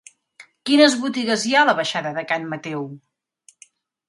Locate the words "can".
2.33-2.49